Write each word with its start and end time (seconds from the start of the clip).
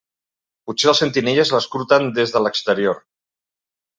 Potser 0.69 0.87
els 0.91 1.01
sentinelles 1.03 1.51
l'escruten 1.57 2.09
des 2.17 2.35
de 2.37 2.43
l'exterior. 2.45 3.01